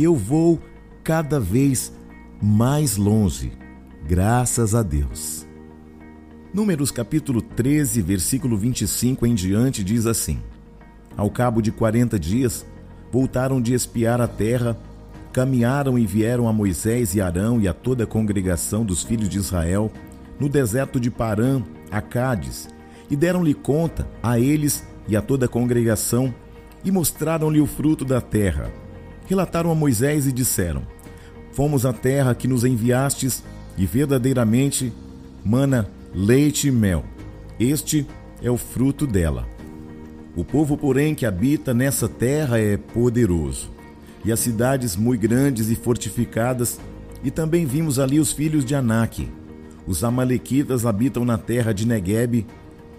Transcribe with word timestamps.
eu 0.00 0.14
vou 0.16 0.58
cada 1.04 1.38
vez 1.38 1.92
mais 2.40 2.96
longe, 2.96 3.52
graças 4.06 4.74
a 4.74 4.82
Deus. 4.82 5.46
Números 6.54 6.90
capítulo 6.90 7.42
13, 7.42 8.00
versículo 8.00 8.56
25 8.56 9.26
em 9.26 9.34
diante 9.34 9.84
diz 9.84 10.06
assim: 10.06 10.40
Ao 11.16 11.30
cabo 11.30 11.60
de 11.60 11.70
quarenta 11.70 12.18
dias, 12.18 12.64
voltaram 13.10 13.60
de 13.60 13.74
espiar 13.74 14.20
a 14.20 14.28
terra, 14.28 14.78
caminharam 15.32 15.98
e 15.98 16.06
vieram 16.06 16.48
a 16.48 16.52
Moisés 16.52 17.14
e 17.14 17.20
Arão 17.20 17.60
e 17.60 17.68
a 17.68 17.74
toda 17.74 18.04
a 18.04 18.06
congregação 18.06 18.84
dos 18.84 19.02
filhos 19.02 19.28
de 19.28 19.38
Israel 19.38 19.90
no 20.40 20.48
deserto 20.48 20.98
de 20.98 21.10
Parã, 21.10 21.62
a 21.90 22.00
Cádiz, 22.00 22.68
e 23.10 23.16
deram-lhe 23.16 23.54
conta 23.54 24.08
a 24.22 24.38
eles 24.38 24.86
e 25.06 25.16
a 25.16 25.22
toda 25.22 25.46
a 25.46 25.48
congregação, 25.48 26.34
e 26.84 26.90
mostraram-lhe 26.90 27.60
o 27.60 27.66
fruto 27.66 28.04
da 28.04 28.20
terra 28.20 28.81
relataram 29.32 29.70
a 29.70 29.74
Moisés 29.74 30.26
e 30.26 30.32
disseram: 30.32 30.82
Fomos 31.52 31.86
à 31.86 31.92
terra 31.92 32.34
que 32.34 32.46
nos 32.46 32.64
enviastes, 32.64 33.42
e 33.76 33.86
verdadeiramente 33.86 34.92
mana 35.42 35.88
leite 36.14 36.68
e 36.68 36.70
mel. 36.70 37.04
Este 37.58 38.06
é 38.42 38.50
o 38.50 38.58
fruto 38.58 39.06
dela. 39.06 39.48
O 40.36 40.44
povo, 40.44 40.76
porém, 40.76 41.14
que 41.14 41.24
habita 41.24 41.72
nessa 41.72 42.08
terra 42.08 42.58
é 42.58 42.76
poderoso, 42.76 43.70
e 44.24 44.30
as 44.30 44.40
cidades 44.40 44.96
muito 44.96 45.22
grandes 45.22 45.70
e 45.70 45.74
fortificadas, 45.74 46.78
e 47.24 47.30
também 47.30 47.64
vimos 47.64 47.98
ali 47.98 48.20
os 48.20 48.32
filhos 48.32 48.64
de 48.64 48.74
Anak. 48.74 49.28
Os 49.86 50.04
amalequitas 50.04 50.84
habitam 50.84 51.24
na 51.24 51.38
terra 51.38 51.72
de 51.72 51.86
Neguebe, 51.86 52.46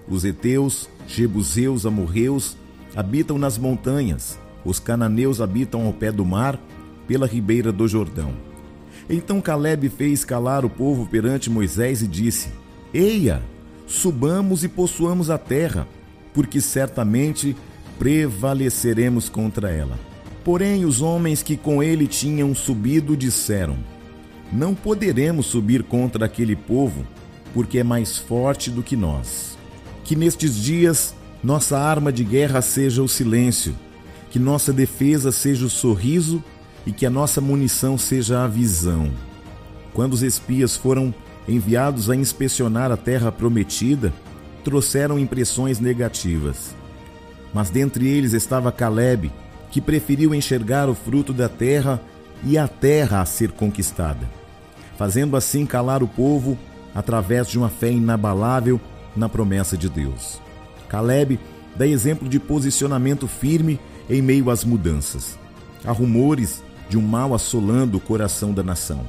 os 0.08 0.26
heteus, 0.26 0.90
jebuseus, 1.08 1.86
amorreus 1.86 2.58
habitam 2.96 3.38
nas 3.38 3.58
montanhas, 3.58 4.38
os 4.66 4.80
cananeus 4.80 5.42
habitam 5.42 5.86
ao 5.86 5.94
pé 5.94 6.12
do 6.12 6.26
mar, 6.26 6.60
pela 7.08 7.28
ribeira 7.28 7.72
do 7.72 7.88
Jordão. 7.88 8.34
Então 9.10 9.42
Caleb 9.42 9.90
fez 9.90 10.24
calar 10.24 10.64
o 10.64 10.70
povo 10.70 11.06
perante 11.06 11.50
Moisés 11.50 12.02
e 12.02 12.08
disse: 12.08 12.50
Eia, 12.94 13.42
subamos 13.86 14.64
e 14.64 14.70
possuamos 14.70 15.30
a 15.30 15.38
terra, 15.38 15.88
porque 16.34 16.62
certamente 16.62 17.56
prevaleceremos 18.00 19.30
contra 19.30 19.70
ela. 19.70 20.00
Porém, 20.44 20.86
os 20.86 21.02
homens 21.02 21.42
que 21.42 21.56
com 21.56 21.82
ele 21.84 22.08
tinham 22.08 22.56
subido 22.56 23.16
disseram: 23.18 23.78
Não 24.52 24.74
poderemos 24.74 25.48
subir 25.48 25.84
contra 25.84 26.26
aquele 26.26 26.56
povo, 26.56 27.06
porque 27.54 27.80
é 27.80 27.84
mais 27.84 28.18
forte 28.18 28.70
do 28.70 28.82
que 28.82 28.96
nós. 28.96 29.58
Que 30.04 30.16
nestes 30.16 30.56
dias 30.56 31.14
nossa 31.44 31.78
arma 31.78 32.12
de 32.12 32.24
guerra 32.24 32.62
seja 32.62 33.04
o 33.04 33.08
silêncio 33.08 33.76
que 34.34 34.40
nossa 34.40 34.74
defesa 34.74 35.32
seja 35.32 35.64
o 35.64 35.70
sorriso 35.70 36.44
e 36.88 36.92
que 36.92 37.06
a 37.06 37.10
nossa 37.12 37.40
munição 37.40 38.00
seja 38.00 38.44
a 38.44 38.48
visão. 38.48 39.12
Quando 39.94 40.14
os 40.14 40.24
espias 40.24 40.76
foram 40.76 41.14
enviados 41.48 42.10
a 42.10 42.16
inspecionar 42.16 42.92
a 42.92 42.98
terra 42.98 43.32
prometida, 43.32 44.12
trouxeram 44.64 45.20
impressões 45.20 45.80
negativas. 45.80 46.76
Mas 47.54 47.70
dentre 47.70 48.08
eles 48.08 48.34
estava 48.34 48.72
Caleb, 48.72 49.32
que 49.70 49.80
preferiu 49.80 50.34
enxergar 50.34 50.90
o 50.90 50.96
fruto 50.96 51.32
da 51.32 51.48
terra 51.48 52.02
e 52.44 52.58
a 52.58 52.68
terra 52.68 53.22
a 53.22 53.26
ser 53.28 53.52
conquistada, 53.52 54.28
fazendo 54.98 55.38
assim 55.38 55.64
calar 55.64 56.02
o 56.02 56.08
povo 56.08 56.58
através 56.96 57.48
de 57.48 57.60
uma 57.60 57.70
fé 57.70 57.92
inabalável 57.92 58.82
na 59.16 59.30
promessa 59.30 59.78
de 59.78 59.88
Deus. 59.88 60.42
Caleb 60.90 61.40
dá 61.76 61.86
exemplo 61.86 62.28
de 62.28 62.40
posicionamento 62.40 63.28
firme 63.28 63.80
em 64.10 64.22
meio 64.22 64.50
às 64.50 64.64
mudanças. 64.64 65.38
Há 65.86 65.92
rumores 65.92 66.64
de 66.90 66.98
um 66.98 67.02
mal 67.02 67.34
assolando 67.34 67.98
o 67.98 68.02
coração 68.02 68.54
da 68.54 68.64
nação. 68.64 69.06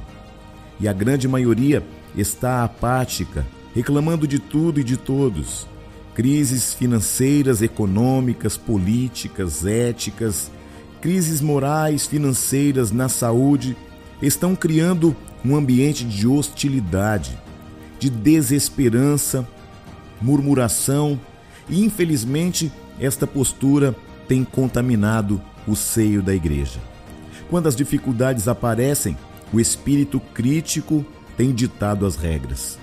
E 0.79 0.87
a 0.87 0.93
grande 0.93 1.27
maioria 1.27 1.83
está 2.15 2.63
apática, 2.63 3.45
reclamando 3.73 4.27
de 4.27 4.39
tudo 4.39 4.79
e 4.79 4.83
de 4.83 4.97
todos. 4.97 5.67
Crises 6.13 6.73
financeiras, 6.73 7.61
econômicas, 7.61 8.57
políticas, 8.57 9.65
éticas, 9.65 10.49
crises 11.01 11.41
morais, 11.41 12.07
financeiras, 12.07 12.91
na 12.91 13.09
saúde, 13.09 13.75
estão 14.21 14.55
criando 14.55 15.15
um 15.43 15.55
ambiente 15.55 16.03
de 16.03 16.27
hostilidade, 16.27 17.37
de 17.99 18.09
desesperança, 18.09 19.47
murmuração 20.21 21.19
e, 21.69 21.83
infelizmente, 21.83 22.71
esta 22.99 23.27
postura 23.27 23.95
tem 24.27 24.43
contaminado 24.43 25.41
o 25.67 25.75
seio 25.75 26.21
da 26.21 26.33
igreja. 26.33 26.79
Quando 27.49 27.67
as 27.67 27.75
dificuldades 27.75 28.47
aparecem, 28.47 29.17
o 29.53 29.59
espírito 29.59 30.19
crítico 30.33 31.05
tem 31.37 31.53
ditado 31.53 32.05
as 32.05 32.15
regras, 32.15 32.77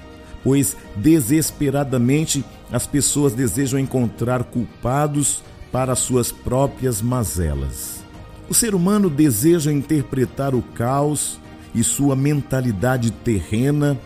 pois 0.45 0.77
desesperadamente 0.97 2.45
as 2.71 2.87
pessoas 2.87 3.33
desejam 3.33 3.79
encontrar 3.79 4.45
culpados 4.45 5.43
para 5.71 5.95
suas 5.95 6.31
próprias 6.31 7.01
mazelas. 7.01 8.03
O 8.49 8.55
ser 8.55 8.75
humano 8.75 9.09
deseja 9.09 9.73
interpretar 9.73 10.55
o 10.55 10.63
caos 10.63 11.41
e 11.75 11.83
sua 11.83 12.15
mentalidade 12.15 13.11
terrena 13.11 13.99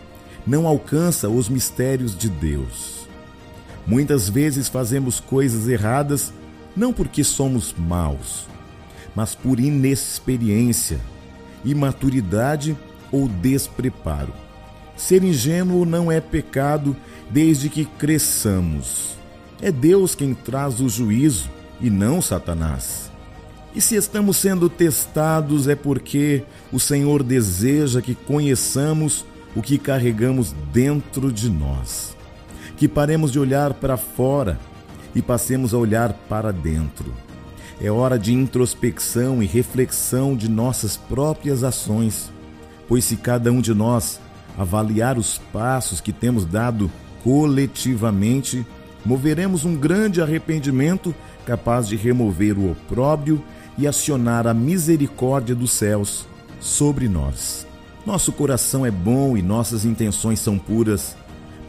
não 0.45 0.65
alcança 0.65 1.27
os 1.27 1.49
mistérios 1.49 2.17
de 2.17 2.29
Deus. 2.29 3.07
Muitas 3.85 4.29
vezes 4.29 4.69
fazemos 4.69 5.19
coisas 5.19 5.67
erradas 5.67 6.31
não 6.77 6.93
porque 6.93 7.23
somos 7.23 7.73
maus, 7.75 8.45
mas 9.15 9.33
por 9.33 9.59
inexperiência, 9.59 10.99
imaturidade 11.65 12.77
ou 13.11 13.27
despreparo. 13.27 14.31
Ser 14.95 15.23
ingênuo 15.23 15.85
não 15.85 16.11
é 16.11 16.21
pecado 16.21 16.95
desde 17.31 17.67
que 17.67 17.83
cresçamos. 17.83 19.17
É 19.59 19.71
Deus 19.71 20.13
quem 20.13 20.35
traz 20.35 20.79
o 20.79 20.87
juízo 20.87 21.49
e 21.81 21.89
não 21.89 22.21
Satanás. 22.21 23.11
E 23.73 23.81
se 23.81 23.95
estamos 23.95 24.37
sendo 24.37 24.69
testados 24.69 25.67
é 25.67 25.75
porque 25.75 26.43
o 26.71 26.79
Senhor 26.79 27.23
deseja 27.23 28.01
que 28.01 28.13
conheçamos 28.13 29.25
o 29.55 29.63
que 29.63 29.79
carregamos 29.79 30.53
dentro 30.71 31.31
de 31.31 31.49
nós. 31.49 32.15
Que 32.77 32.87
paremos 32.87 33.31
de 33.31 33.39
olhar 33.39 33.73
para 33.73 33.97
fora 33.97 34.59
e 35.15 35.21
passemos 35.21 35.73
a 35.73 35.77
olhar 35.77 36.13
para 36.29 36.51
dentro. 36.51 37.13
É 37.79 37.91
hora 37.91 38.17
de 38.17 38.33
introspecção 38.33 39.41
e 39.41 39.45
reflexão 39.45 40.35
de 40.35 40.49
nossas 40.49 40.97
próprias 40.97 41.63
ações, 41.63 42.31
pois 42.87 43.05
se 43.05 43.15
cada 43.15 43.51
um 43.51 43.61
de 43.61 43.73
nós 43.73 44.19
avaliar 44.57 45.17
os 45.17 45.37
passos 45.37 46.01
que 46.01 46.11
temos 46.11 46.43
dado 46.43 46.89
coletivamente, 47.23 48.65
moveremos 49.05 49.63
um 49.63 49.75
grande 49.75 50.21
arrependimento 50.21 51.13
capaz 51.45 51.87
de 51.87 51.95
remover 51.95 52.57
o 52.57 52.71
opróbrio 52.71 53.43
e 53.77 53.85
acionar 53.85 54.47
a 54.47 54.53
misericórdia 54.53 55.53
dos 55.53 55.71
céus 55.71 56.25
sobre 56.59 57.07
nós. 57.07 57.67
Nosso 58.05 58.31
coração 58.31 58.85
é 58.85 58.91
bom 58.91 59.37
e 59.37 59.41
nossas 59.41 59.85
intenções 59.85 60.39
são 60.39 60.57
puras, 60.57 61.15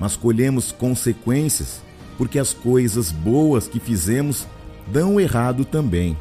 mas 0.00 0.16
colhemos 0.16 0.72
consequências 0.72 1.82
porque 2.18 2.38
as 2.38 2.52
coisas 2.52 3.12
boas 3.12 3.68
que 3.68 3.78
fizemos 3.78 4.46
dão 4.88 5.20
errado 5.20 5.64
também. 5.64 6.16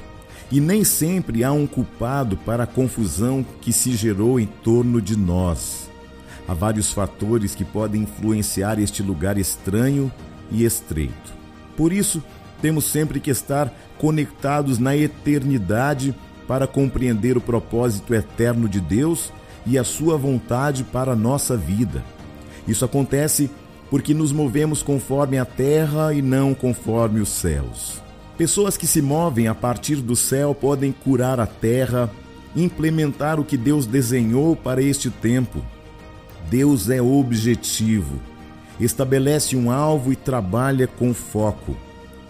E 0.50 0.62
nem 0.62 0.84
sempre 0.84 1.44
há 1.44 1.52
um 1.52 1.68
culpado 1.68 2.38
para 2.38 2.64
a 2.64 2.68
confusão 2.68 3.46
que 3.60 3.74
se 3.74 3.94
gerou 3.96 4.40
em 4.40 4.46
torno 4.46 5.02
de 5.02 5.18
nós. 5.18 5.90
Há 6.48 6.54
vários 6.54 6.94
fatores 6.94 7.54
que 7.54 7.66
podem 7.66 8.04
influenciar 8.04 8.80
este 8.80 9.04
lugar 9.04 9.38
estranho 9.38 10.10
e 10.50 10.64
estreito. 10.64 11.34
Por 11.76 11.92
isso, 11.92 12.24
temos 12.62 12.86
sempre 12.86 13.20
que 13.20 13.30
estar 13.30 13.74
conectados 13.98 14.80
na 14.80 14.96
eternidade 14.96 16.16
para 16.48 16.66
compreender 16.66 17.36
o 17.36 17.42
propósito 17.42 18.14
eterno 18.14 18.70
de 18.70 18.80
Deus 18.80 19.34
e 19.66 19.78
a 19.78 19.84
sua 19.84 20.18
vontade 20.18 20.86
para 20.86 21.12
a 21.12 21.16
nossa 21.16 21.58
vida. 21.58 22.02
Isso 22.66 22.86
acontece 22.86 23.50
porque 23.90 24.14
nos 24.14 24.32
movemos 24.32 24.84
conforme 24.84 25.38
a 25.38 25.46
terra 25.46 26.14
e 26.14 26.22
não 26.22 26.54
conforme 26.54 27.20
os 27.20 27.30
céus. 27.30 28.02
Pessoas 28.38 28.78
que 28.78 28.86
se 28.86 29.02
movem 29.02 29.48
a 29.48 29.56
partir 29.56 29.96
do 29.98 30.16
céu 30.16 30.54
podem 30.54 30.92
curar 30.92 31.40
a 31.40 31.48
terra, 31.48 32.10
implementar 32.56 33.40
o 33.40 33.46
que 33.46 33.58
Deus 33.58 33.86
desenhou 33.86 34.56
para 34.56 34.82
este 34.82 35.10
tempo. 35.10 35.64
Deus 36.50 36.90
é 36.90 37.02
objetivo, 37.02 38.20
estabelece 38.80 39.56
um 39.56 39.72
alvo 39.72 40.12
e 40.12 40.16
trabalha 40.16 40.88
com 40.88 41.14
foco. 41.14 41.76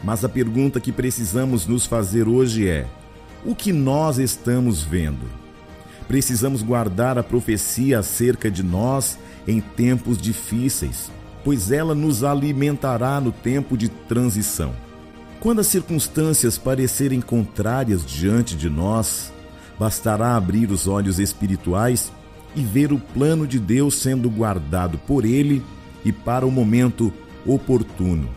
Mas 0.03 0.23
a 0.23 0.29
pergunta 0.29 0.79
que 0.79 0.91
precisamos 0.91 1.67
nos 1.67 1.85
fazer 1.85 2.27
hoje 2.27 2.67
é: 2.67 2.87
o 3.45 3.55
que 3.55 3.73
nós 3.73 4.17
estamos 4.17 4.83
vendo? 4.83 5.25
Precisamos 6.07 6.61
guardar 6.61 7.17
a 7.17 7.23
profecia 7.23 7.99
acerca 7.99 8.49
de 8.49 8.63
nós 8.63 9.19
em 9.47 9.59
tempos 9.59 10.17
difíceis, 10.17 11.11
pois 11.47 11.71
ela 11.71 11.95
nos 11.95 12.25
alimentará 12.25 13.21
no 13.21 13.31
tempo 13.31 13.77
de 13.77 13.87
transição. 13.87 14.73
Quando 15.39 15.61
as 15.61 15.67
circunstâncias 15.67 16.57
parecerem 16.57 17.21
contrárias 17.21 18.05
diante 18.05 18.53
de 18.53 18.69
nós, 18.69 19.31
bastará 19.79 20.35
abrir 20.35 20.69
os 20.71 20.89
olhos 20.89 21.19
espirituais 21.19 22.11
e 22.53 22.61
ver 22.61 22.91
o 22.91 22.99
plano 22.99 23.47
de 23.47 23.59
Deus 23.59 23.95
sendo 23.95 24.29
guardado 24.29 24.97
por 25.07 25.23
Ele 25.23 25.63
e 26.03 26.11
para 26.11 26.45
o 26.45 26.51
momento 26.51 27.13
oportuno. 27.45 28.27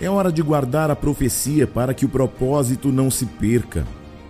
É 0.00 0.08
hora 0.08 0.32
de 0.32 0.40
guardar 0.40 0.90
a 0.90 0.96
profecia 0.96 1.66
para 1.66 1.92
que 1.92 2.06
o 2.06 2.08
propósito 2.08 2.90
não 2.90 3.10
se 3.10 3.26
perca. 3.26 3.86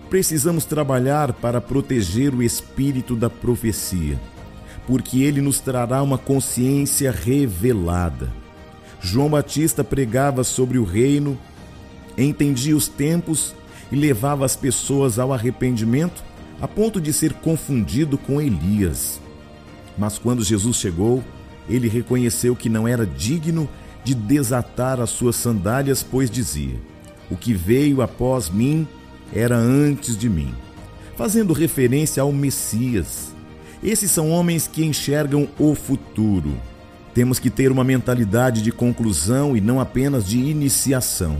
Precisamos 0.09 0.65
trabalhar 0.65 1.31
para 1.31 1.61
proteger 1.61 2.35
o 2.35 2.43
espírito 2.43 3.15
da 3.15 3.29
profecia, 3.29 4.19
porque 4.87 5.21
ele 5.21 5.41
nos 5.41 5.59
trará 5.59 6.01
uma 6.01 6.17
consciência 6.17 7.11
revelada. 7.11 8.31
João 9.01 9.29
Batista 9.29 9.83
pregava 9.83 10.43
sobre 10.43 10.77
o 10.77 10.83
reino 10.83 11.37
entendia 12.17 12.75
os 12.75 12.87
tempos 12.87 13.53
e 13.91 13.95
levava 13.95 14.45
as 14.45 14.55
pessoas 14.55 15.19
ao 15.19 15.33
arrependimento 15.33 16.23
a 16.61 16.67
ponto 16.67 17.01
de 17.01 17.11
ser 17.11 17.33
confundido 17.33 18.17
com 18.17 18.41
Elias. 18.41 19.19
Mas 19.97 20.17
quando 20.17 20.43
Jesus 20.43 20.77
chegou, 20.77 21.23
ele 21.69 21.87
reconheceu 21.87 22.55
que 22.55 22.69
não 22.69 22.87
era 22.87 23.05
digno 23.05 23.67
de 24.03 24.13
desatar 24.13 24.99
as 25.01 25.09
suas 25.09 25.35
sandálias, 25.35 26.03
pois 26.03 26.29
dizia: 26.29 26.79
O 27.29 27.35
que 27.35 27.53
veio 27.53 28.01
após 28.01 28.49
mim 28.49 28.87
era 29.33 29.57
antes 29.57 30.17
de 30.17 30.29
mim, 30.29 30.53
fazendo 31.17 31.53
referência 31.53 32.23
ao 32.23 32.31
Messias. 32.31 33.34
Esses 33.85 34.09
são 34.09 34.31
homens 34.31 34.67
que 34.67 34.83
enxergam 34.83 35.47
o 35.59 35.75
futuro. 35.75 36.57
Temos 37.13 37.37
que 37.37 37.51
ter 37.51 37.71
uma 37.71 37.83
mentalidade 37.83 38.63
de 38.63 38.71
conclusão 38.71 39.55
e 39.55 39.61
não 39.61 39.79
apenas 39.79 40.25
de 40.25 40.39
iniciação. 40.39 41.37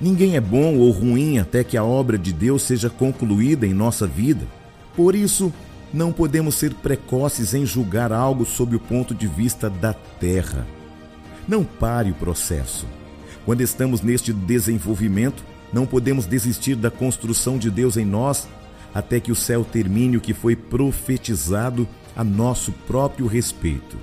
Ninguém 0.00 0.36
é 0.36 0.40
bom 0.40 0.76
ou 0.76 0.92
ruim 0.92 1.40
até 1.40 1.64
que 1.64 1.76
a 1.76 1.82
obra 1.82 2.16
de 2.16 2.32
Deus 2.32 2.62
seja 2.62 2.88
concluída 2.88 3.66
em 3.66 3.74
nossa 3.74 4.06
vida. 4.06 4.46
Por 4.94 5.16
isso, 5.16 5.52
não 5.92 6.12
podemos 6.12 6.54
ser 6.54 6.72
precoces 6.72 7.52
em 7.52 7.66
julgar 7.66 8.12
algo 8.12 8.46
sob 8.46 8.76
o 8.76 8.80
ponto 8.80 9.12
de 9.12 9.26
vista 9.26 9.68
da 9.68 9.92
terra. 9.92 10.64
Não 11.48 11.64
pare 11.64 12.12
o 12.12 12.14
processo. 12.14 12.86
Quando 13.44 13.60
estamos 13.60 14.02
neste 14.02 14.32
desenvolvimento, 14.32 15.42
não 15.72 15.84
podemos 15.84 16.26
desistir 16.26 16.76
da 16.76 16.92
construção 16.92 17.58
de 17.58 17.72
Deus 17.72 17.96
em 17.96 18.04
nós 18.04 18.46
até 18.94 19.20
que 19.20 19.32
o 19.32 19.36
céu 19.36 19.64
termine 19.64 20.16
o 20.16 20.20
que 20.20 20.34
foi 20.34 20.54
profetizado 20.54 21.88
a 22.14 22.22
nosso 22.22 22.72
próprio 22.86 23.26
respeito. 23.26 23.96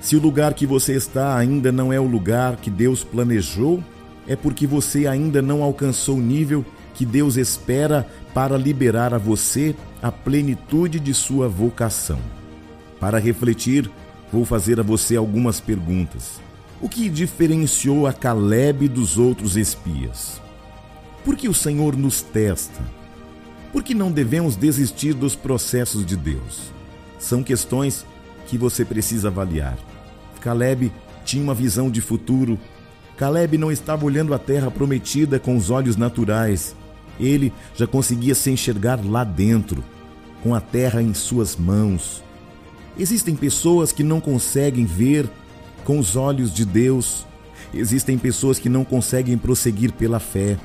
Se 0.00 0.14
o 0.14 0.20
lugar 0.20 0.54
que 0.54 0.66
você 0.66 0.94
está 0.94 1.36
ainda 1.36 1.72
não 1.72 1.92
é 1.92 1.98
o 1.98 2.06
lugar 2.06 2.56
que 2.56 2.70
Deus 2.70 3.02
planejou, 3.02 3.82
é 4.26 4.36
porque 4.36 4.66
você 4.66 5.06
ainda 5.06 5.40
não 5.40 5.62
alcançou 5.62 6.16
o 6.16 6.22
nível 6.22 6.64
que 6.94 7.04
Deus 7.04 7.36
espera 7.36 8.06
para 8.32 8.56
liberar 8.56 9.12
a 9.14 9.18
você 9.18 9.74
a 10.02 10.10
plenitude 10.10 11.00
de 11.00 11.12
sua 11.14 11.48
vocação. 11.48 12.18
Para 13.00 13.18
refletir, 13.18 13.90
vou 14.32 14.44
fazer 14.44 14.80
a 14.80 14.82
você 14.82 15.16
algumas 15.16 15.60
perguntas. 15.60 16.40
O 16.80 16.88
que 16.88 17.08
diferenciou 17.08 18.06
a 18.06 18.12
Caleb 18.12 18.88
dos 18.88 19.18
outros 19.18 19.56
espias? 19.56 20.40
Por 21.24 21.36
que 21.36 21.48
o 21.48 21.54
Senhor 21.54 21.96
nos 21.96 22.20
testa? 22.22 22.82
Por 23.76 23.82
que 23.82 23.94
não 23.94 24.10
devemos 24.10 24.56
desistir 24.56 25.12
dos 25.12 25.36
processos 25.36 26.06
de 26.06 26.16
Deus? 26.16 26.72
São 27.18 27.42
questões 27.42 28.06
que 28.46 28.56
você 28.56 28.86
precisa 28.86 29.28
avaliar. 29.28 29.76
Caleb 30.40 30.90
tinha 31.26 31.42
uma 31.42 31.54
visão 31.54 31.90
de 31.90 32.00
futuro 32.00 32.58
Caleb 33.18 33.58
não 33.58 33.70
estava 33.70 34.06
olhando 34.06 34.32
a 34.32 34.38
terra 34.38 34.70
prometida 34.70 35.38
com 35.38 35.54
os 35.54 35.68
olhos 35.68 35.94
naturais. 35.94 36.74
Ele 37.20 37.52
já 37.74 37.86
conseguia 37.86 38.34
se 38.34 38.50
enxergar 38.50 38.98
lá 39.04 39.24
dentro, 39.24 39.84
com 40.42 40.54
a 40.54 40.60
terra 40.60 41.02
em 41.02 41.12
suas 41.12 41.54
mãos. 41.54 42.24
Existem 42.98 43.36
pessoas 43.36 43.92
que 43.92 44.02
não 44.02 44.22
conseguem 44.22 44.86
ver 44.86 45.28
com 45.84 45.98
os 45.98 46.16
olhos 46.16 46.50
de 46.50 46.64
Deus. 46.64 47.26
Existem 47.74 48.16
pessoas 48.16 48.58
que 48.58 48.70
não 48.70 48.86
conseguem 48.86 49.36
prosseguir 49.36 49.92
pela 49.92 50.18
fé, 50.18 50.56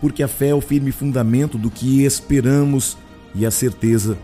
porque 0.00 0.22
a 0.22 0.28
fé 0.28 0.48
é 0.48 0.54
o 0.54 0.60
firme 0.60 0.92
fundamento 0.92 1.58
do 1.58 1.70
que 1.70 2.04
esperamos 2.04 2.96
e 3.34 3.44
a 3.44 3.50
certeza 3.50 4.16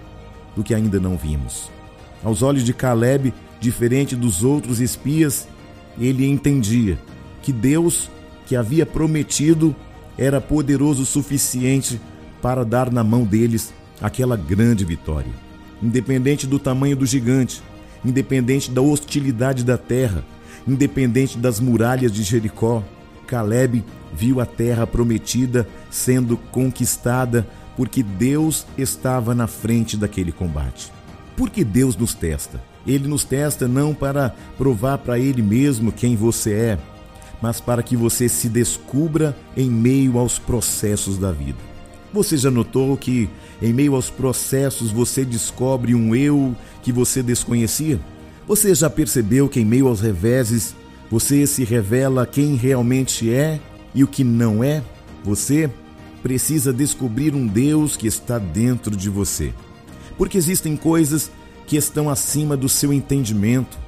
do 0.55 0.65
que 0.65 0.75
ainda 0.75 0.99
não 0.99 1.17
vimos. 1.17 1.71
Aos 2.25 2.43
olhos 2.43 2.65
de 2.65 2.73
Caleb, 2.73 3.33
diferente 3.61 4.17
dos 4.17 4.43
outros 4.43 4.81
espias, 4.81 5.47
ele 5.99 6.27
entendia 6.27 6.99
que 7.43 7.53
Deus, 7.53 8.11
que 8.47 8.57
havia 8.57 8.87
prometido, 8.87 9.77
era 10.17 10.41
poderoso 10.41 11.03
o 11.03 11.07
suficiente 11.07 12.01
para 12.41 12.65
dar 12.65 12.91
na 12.91 13.05
mão 13.05 13.25
deles 13.25 13.73
aquela 14.01 14.37
grande 14.37 14.85
vitória. 14.85 15.33
Independente 15.83 16.47
do 16.47 16.59
tamanho 16.59 16.97
do 16.97 17.05
gigante, 17.05 17.63
independente 18.05 18.71
da 18.71 18.81
hostilidade 18.81 19.65
da 19.65 19.77
terra, 19.77 20.25
independente 20.67 21.39
das 21.39 21.61
muralhas 21.61 22.11
de 22.11 22.23
Jericó, 22.23 22.83
Caleb 23.27 23.85
viu 24.15 24.41
a 24.41 24.47
terra 24.47 24.87
prometida 24.87 25.67
sendo 25.91 26.37
conquistada 26.37 27.47
porque 27.77 28.03
Deus 28.03 28.67
estava 28.77 29.35
na 29.35 29.47
frente 29.47 29.97
daquele 29.97 30.33
combate. 30.33 30.91
Por 31.37 31.51
que 31.51 31.63
Deus 31.63 31.97
nos 31.97 32.15
testa? 32.15 32.63
Ele 32.87 33.07
nos 33.07 33.25
testa 33.25 33.69
não 33.69 33.95
para 33.95 34.35
provar 34.57 34.99
para 34.99 35.19
Ele 35.19 35.43
mesmo 35.43 35.93
quem 35.93 36.17
você 36.17 36.53
é, 36.53 36.79
mas 37.43 37.61
para 37.61 37.83
que 37.83 37.97
você 37.97 38.29
se 38.29 38.49
descubra 38.49 39.37
em 39.57 39.69
meio 39.69 40.19
aos 40.19 40.39
processos 40.39 41.19
da 41.19 41.31
vida. 41.31 41.59
Você 42.13 42.37
já 42.37 42.51
notou 42.51 42.97
que 42.97 43.29
em 43.61 43.73
meio 43.73 43.95
aos 43.95 44.09
processos 44.09 44.91
você 44.91 45.25
descobre 45.25 45.95
um 45.95 46.15
eu 46.15 46.57
que 46.83 46.93
você 46.93 47.23
desconhecia? 47.23 48.01
Você 48.49 48.75
já 48.75 48.89
percebeu 48.89 49.49
que 49.49 49.61
em 49.61 49.65
meio 49.65 49.89
aos 49.89 50.01
reveses 50.01 50.75
você 51.11 51.47
se 51.47 51.65
revela 51.65 52.25
quem 52.25 52.55
realmente 52.55 53.31
é 53.31 53.61
e 53.97 54.05
o 54.05 54.07
que 54.07 54.23
não 54.23 54.63
é? 54.63 54.85
Você 55.25 55.69
precisa 56.23 56.73
descobrir 56.73 57.35
um 57.35 57.47
Deus 57.47 57.97
que 57.97 58.07
está 58.07 58.39
dentro 58.39 58.95
de 58.95 59.09
você. 59.09 59.55
Porque 60.19 60.37
existem 60.37 60.77
coisas 60.77 61.31
que 61.67 61.77
estão 61.77 62.11
acima 62.11 62.57
do 62.57 62.69
seu 62.69 62.93
entendimento, 62.93 63.79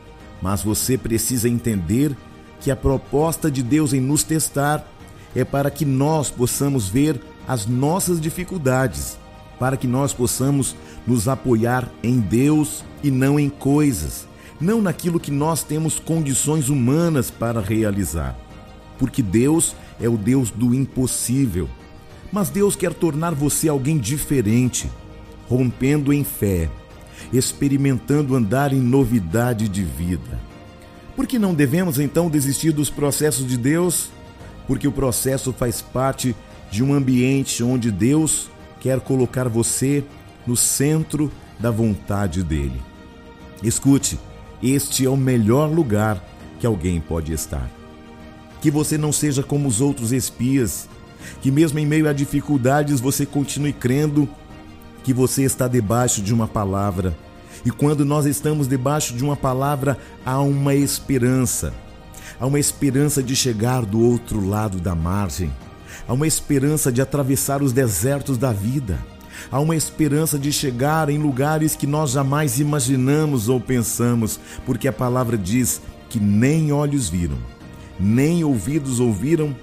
mas 0.40 0.62
você 0.62 0.96
precisa 0.96 1.48
entender 1.48 2.16
que 2.60 2.70
a 2.70 2.76
proposta 2.76 3.50
de 3.50 3.62
Deus 3.62 3.92
em 3.92 4.00
nos 4.00 4.24
testar 4.24 4.84
é 5.34 5.44
para 5.44 5.70
que 5.70 5.84
nós 5.84 6.30
possamos 6.30 6.88
ver 6.88 7.20
as 7.46 7.66
nossas 7.66 8.20
dificuldades, 8.20 9.18
para 9.58 9.76
que 9.76 9.86
nós 9.86 10.12
possamos 10.12 10.74
nos 11.06 11.28
apoiar 11.28 11.88
em 12.02 12.18
Deus 12.18 12.82
e 13.02 13.10
não 13.10 13.38
em 13.38 13.48
coisas, 13.48 14.26
não 14.60 14.80
naquilo 14.80 15.20
que 15.20 15.30
nós 15.30 15.62
temos 15.62 15.98
condições 15.98 16.68
humanas 16.68 17.30
para 17.30 17.60
realizar. 17.60 18.36
Porque 18.98 19.22
Deus 19.22 19.74
é 20.00 20.08
o 20.08 20.16
Deus 20.16 20.50
do 20.50 20.74
impossível. 20.74 21.68
Mas 22.32 22.50
Deus 22.50 22.76
quer 22.76 22.92
tornar 22.92 23.34
você 23.34 23.68
alguém 23.68 23.98
diferente, 23.98 24.90
rompendo 25.48 26.12
em 26.12 26.22
fé, 26.24 26.68
experimentando 27.32 28.36
andar 28.36 28.72
em 28.72 28.80
novidade 28.80 29.68
de 29.68 29.82
vida. 29.82 30.38
Por 31.16 31.26
que 31.26 31.38
não 31.38 31.54
devemos 31.54 31.98
então 31.98 32.30
desistir 32.30 32.70
dos 32.70 32.90
processos 32.90 33.46
de 33.46 33.56
Deus? 33.56 34.10
Porque 34.66 34.86
o 34.86 34.92
processo 34.92 35.52
faz 35.52 35.80
parte 35.80 36.36
de 36.70 36.82
um 36.82 36.92
ambiente 36.92 37.62
onde 37.62 37.90
Deus 37.90 38.50
quer 38.80 39.00
colocar 39.00 39.48
você 39.48 40.04
no 40.46 40.56
centro 40.56 41.32
da 41.58 41.70
vontade 41.70 42.42
dele. 42.42 42.80
Escute, 43.62 44.18
este 44.62 45.04
é 45.04 45.10
o 45.10 45.16
melhor 45.16 45.70
lugar 45.70 46.22
que 46.60 46.66
alguém 46.66 47.00
pode 47.00 47.32
estar. 47.32 47.68
Que 48.60 48.70
você 48.70 48.98
não 48.98 49.12
seja 49.12 49.42
como 49.42 49.68
os 49.68 49.80
outros 49.80 50.12
espias, 50.12 50.88
que 51.40 51.50
mesmo 51.50 51.78
em 51.78 51.86
meio 51.86 52.08
a 52.08 52.12
dificuldades 52.12 53.00
você 53.00 53.24
continue 53.24 53.72
crendo 53.72 54.28
que 55.04 55.12
você 55.12 55.42
está 55.42 55.68
debaixo 55.68 56.20
de 56.20 56.34
uma 56.34 56.48
palavra 56.48 57.16
e 57.64 57.70
quando 57.70 58.04
nós 58.04 58.26
estamos 58.26 58.68
debaixo 58.68 59.14
de 59.14 59.24
uma 59.24 59.36
palavra, 59.36 59.98
há 60.24 60.40
uma 60.40 60.74
esperança. 60.74 61.72
Há 62.40 62.46
uma 62.46 62.58
esperança 62.58 63.22
de 63.22 63.34
chegar 63.34 63.84
do 63.84 64.00
outro 64.00 64.46
lado 64.46 64.78
da 64.78 64.94
margem. 64.94 65.52
Há 66.06 66.12
uma 66.12 66.26
esperança 66.26 66.92
de 66.92 67.02
atravessar 67.02 67.62
os 67.62 67.72
desertos 67.72 68.38
da 68.38 68.52
vida. 68.52 68.98
Há 69.50 69.60
uma 69.60 69.76
esperança 69.76 70.38
de 70.38 70.52
chegar 70.52 71.08
em 71.08 71.18
lugares 71.18 71.74
que 71.74 71.86
nós 71.86 72.10
jamais 72.10 72.60
imaginamos 72.60 73.48
ou 73.48 73.60
pensamos, 73.60 74.38
porque 74.64 74.88
a 74.88 74.92
palavra 74.92 75.36
diz 75.36 75.80
que 76.08 76.18
nem 76.18 76.72
olhos 76.72 77.08
viram, 77.08 77.38
nem 77.98 78.44
ouvidos 78.44 79.00
ouviram, 79.00 79.54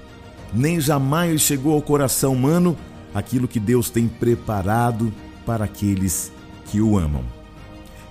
nem 0.54 0.80
jamais 0.80 1.42
chegou 1.42 1.74
ao 1.74 1.82
coração 1.82 2.34
humano 2.34 2.78
aquilo 3.14 3.48
que 3.48 3.60
Deus 3.60 3.90
tem 3.90 4.08
preparado 4.08 5.12
para 5.46 5.66
aqueles 5.66 6.32
que 6.66 6.82
o 6.82 6.98
amam. 6.98 7.24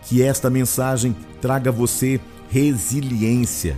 Que 0.05 0.23
esta 0.23 0.49
mensagem 0.49 1.15
traga 1.41 1.71
a 1.71 1.73
você 1.73 2.21
resiliência. 2.51 3.77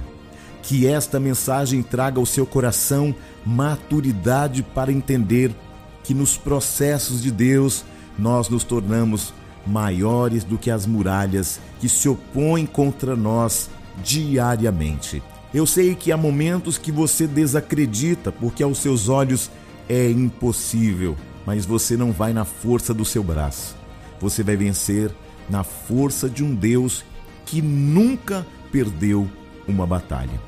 Que 0.62 0.86
esta 0.86 1.18
mensagem 1.18 1.82
traga 1.82 2.18
ao 2.18 2.26
seu 2.26 2.44
coração 2.44 3.14
maturidade 3.44 4.62
para 4.62 4.92
entender 4.92 5.54
que 6.02 6.14
nos 6.14 6.36
processos 6.36 7.22
de 7.22 7.30
Deus 7.30 7.84
nós 8.18 8.48
nos 8.48 8.64
tornamos 8.64 9.32
maiores 9.66 10.44
do 10.44 10.56
que 10.56 10.70
as 10.70 10.86
muralhas 10.86 11.60
que 11.80 11.88
se 11.88 12.08
opõem 12.08 12.66
contra 12.66 13.16
nós 13.16 13.68
diariamente. 14.02 15.22
Eu 15.56 15.64
sei 15.64 15.94
que 15.94 16.12
há 16.12 16.18
momentos 16.18 16.76
que 16.76 16.92
você 16.92 17.26
desacredita 17.26 18.30
porque 18.30 18.62
aos 18.62 18.76
seus 18.76 19.08
olhos 19.08 19.50
é 19.88 20.10
impossível, 20.10 21.16
mas 21.46 21.64
você 21.64 21.96
não 21.96 22.12
vai 22.12 22.34
na 22.34 22.44
força 22.44 22.92
do 22.92 23.06
seu 23.06 23.24
braço. 23.24 23.74
Você 24.20 24.42
vai 24.42 24.54
vencer 24.54 25.10
na 25.48 25.64
força 25.64 26.28
de 26.28 26.44
um 26.44 26.54
Deus 26.54 27.06
que 27.46 27.62
nunca 27.62 28.46
perdeu 28.70 29.26
uma 29.66 29.86
batalha. 29.86 30.38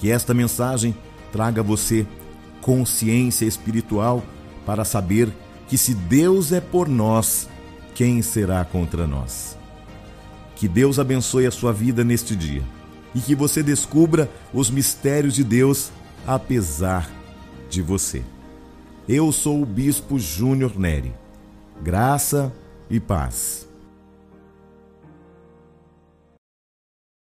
Que 0.00 0.10
esta 0.10 0.34
mensagem 0.34 0.96
traga 1.30 1.60
a 1.60 1.64
você 1.64 2.04
consciência 2.60 3.44
espiritual 3.44 4.20
para 4.66 4.84
saber 4.84 5.32
que 5.68 5.78
se 5.78 5.94
Deus 5.94 6.50
é 6.50 6.60
por 6.60 6.88
nós, 6.88 7.48
quem 7.94 8.20
será 8.20 8.64
contra 8.64 9.06
nós? 9.06 9.56
Que 10.56 10.66
Deus 10.66 10.98
abençoe 10.98 11.46
a 11.46 11.52
sua 11.52 11.72
vida 11.72 12.02
neste 12.02 12.34
dia 12.34 12.64
e 13.16 13.20
que 13.20 13.34
você 13.34 13.62
descubra 13.62 14.30
os 14.52 14.68
mistérios 14.68 15.32
de 15.32 15.42
Deus 15.42 15.90
apesar 16.26 17.10
de 17.70 17.80
você. 17.80 18.22
Eu 19.08 19.32
sou 19.32 19.62
o 19.62 19.66
Bispo 19.66 20.18
Júnior 20.18 20.78
Neri. 20.78 21.14
Graça 21.82 22.52
e 22.90 23.00
paz. 23.00 23.65